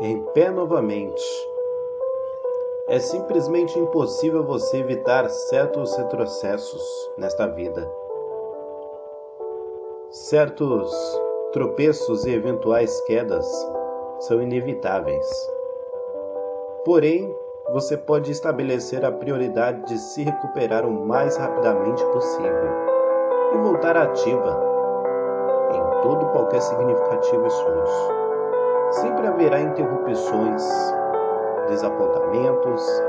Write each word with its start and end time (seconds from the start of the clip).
em 0.00 0.22
pé 0.32 0.50
novamente. 0.50 1.22
É 2.88 2.98
simplesmente 2.98 3.78
impossível 3.78 4.42
você 4.42 4.78
evitar 4.78 5.28
certos 5.28 5.94
retrocessos 5.94 6.82
nesta 7.18 7.46
vida. 7.46 7.86
Certos 10.10 10.90
tropeços 11.52 12.24
e 12.24 12.32
eventuais 12.32 12.98
quedas 13.02 13.46
são 14.20 14.40
inevitáveis. 14.40 15.28
Porém, 16.84 17.32
você 17.70 17.96
pode 17.96 18.32
estabelecer 18.32 19.04
a 19.04 19.12
prioridade 19.12 19.84
de 19.84 19.98
se 19.98 20.22
recuperar 20.24 20.86
o 20.86 21.06
mais 21.06 21.36
rapidamente 21.36 22.02
possível 22.06 22.70
e 23.54 23.58
voltar 23.58 23.98
ativa 23.98 24.70
em 25.72 26.02
todo 26.02 26.26
qualquer 26.32 26.62
significativo 26.62 27.46
esforço. 27.46 28.19
Sempre 29.00 29.26
haverá 29.26 29.60
interrupções, 29.60 30.62
desapontamentos 31.68 33.02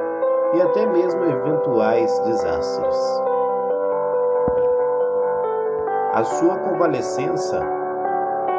e 0.53 0.61
até 0.61 0.85
mesmo 0.85 1.21
eventuais 1.25 2.17
desastres. 2.19 3.21
A 6.13 6.23
sua 6.23 6.57
convalescença 6.59 7.59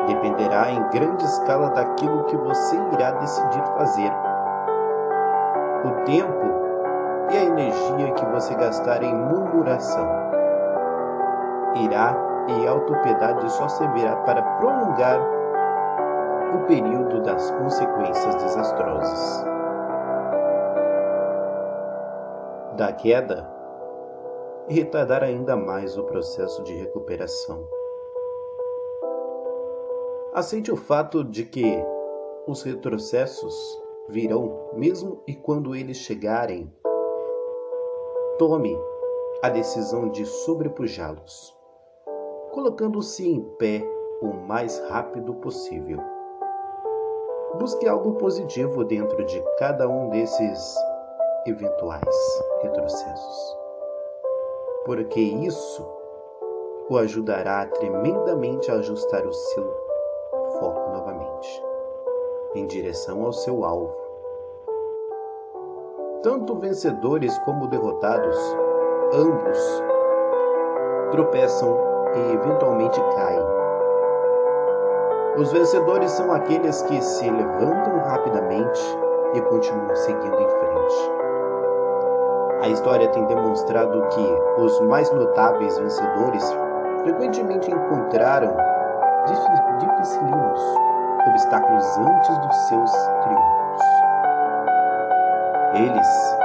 dependerá 0.06 0.72
em 0.72 0.88
grande 0.90 1.24
escala 1.24 1.70
daquilo 1.70 2.24
que 2.24 2.36
você 2.36 2.76
irá 2.92 3.12
decidir 3.12 3.64
fazer. 3.78 4.12
O 5.84 6.04
tempo 6.04 6.52
e 7.30 7.36
a 7.38 7.44
energia 7.44 8.12
que 8.12 8.26
você 8.26 8.54
gastar 8.56 9.02
em 9.02 9.14
murmuração 9.14 10.06
irá 11.76 12.14
e 12.48 12.66
autopiedade 12.66 13.50
só 13.52 13.68
servirá 13.68 14.16
para 14.16 14.42
prolongar 14.42 15.18
o 16.54 16.58
período 16.66 17.11
das 17.32 17.50
consequências 17.52 18.34
desastrosas. 18.36 19.44
Da 22.76 22.92
queda, 22.92 23.50
retardar 24.68 25.22
ainda 25.22 25.56
mais 25.56 25.96
o 25.96 26.04
processo 26.04 26.62
de 26.62 26.74
recuperação. 26.74 27.66
Aceite 30.34 30.70
o 30.70 30.76
fato 30.76 31.24
de 31.24 31.44
que 31.46 31.82
os 32.46 32.62
retrocessos 32.62 33.82
virão 34.10 34.68
mesmo 34.74 35.22
e 35.26 35.34
quando 35.34 35.74
eles 35.74 35.96
chegarem. 35.96 36.70
Tome 38.38 38.78
a 39.42 39.48
decisão 39.48 40.10
de 40.10 40.26
sobrepujá-los, 40.26 41.56
colocando-se 42.50 43.26
em 43.26 43.40
pé 43.56 43.82
o 44.20 44.34
mais 44.34 44.78
rápido 44.90 45.34
possível. 45.36 46.11
Busque 47.58 47.86
algo 47.86 48.14
positivo 48.14 48.82
dentro 48.82 49.24
de 49.24 49.42
cada 49.58 49.86
um 49.86 50.08
desses 50.08 50.74
eventuais 51.46 52.42
retrocessos, 52.62 53.58
porque 54.86 55.20
isso 55.20 55.86
o 56.88 56.96
ajudará 56.96 57.66
tremendamente 57.66 58.70
a 58.70 58.74
ajustar 58.74 59.26
o 59.26 59.32
seu 59.32 59.64
foco 60.58 60.90
novamente 60.92 61.62
em 62.54 62.66
direção 62.66 63.24
ao 63.24 63.32
seu 63.32 63.64
alvo. 63.64 63.94
Tanto 66.22 66.58
vencedores 66.58 67.36
como 67.40 67.68
derrotados, 67.68 68.36
ambos 69.12 69.58
tropeçam 71.10 71.76
e 72.14 72.32
eventualmente 72.32 72.98
caem 73.14 73.61
os 75.36 75.50
vencedores 75.50 76.10
são 76.10 76.32
aqueles 76.32 76.82
que 76.82 77.00
se 77.00 77.30
levantam 77.30 77.98
rapidamente 78.00 78.80
e 79.34 79.40
continuam 79.40 79.94
seguindo 79.96 80.34
em 80.34 80.48
frente. 80.48 81.12
A 82.62 82.68
história 82.68 83.08
tem 83.08 83.24
demonstrado 83.26 84.06
que 84.08 84.60
os 84.60 84.80
mais 84.82 85.10
notáveis 85.10 85.78
vencedores 85.78 86.44
frequentemente 87.02 87.70
encontraram 87.70 88.54
dificílimos 89.78 90.60
obstáculos 91.28 91.84
antes 91.98 92.38
dos 92.38 92.56
seus 92.68 92.92
triunfos. 93.22 93.82
Eles 95.74 96.36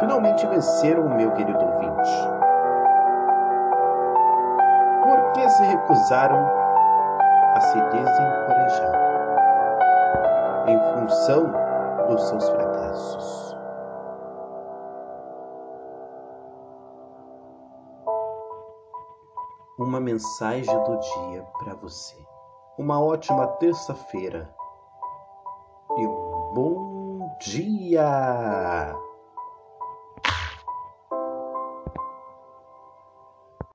finalmente 0.00 0.46
venceram, 0.46 1.08
meu 1.08 1.30
querido 1.32 1.58
ouvinte. 1.58 2.28
Por 5.02 5.32
que 5.32 5.48
se 5.48 5.62
recusaram 5.64 6.57
a 7.54 7.60
se 7.60 7.80
desencorajar 7.80 9.08
em 10.66 10.78
função 10.94 11.52
dos 12.08 12.22
seus 12.28 12.48
fracassos. 12.48 13.56
Uma 19.78 20.00
mensagem 20.00 20.84
do 20.84 20.98
dia 20.98 21.42
para 21.58 21.74
você. 21.76 22.16
Uma 22.76 23.00
ótima 23.02 23.46
terça-feira 23.58 24.54
e 25.96 26.06
um 26.06 26.52
bom 26.54 27.36
dia! 27.40 29.07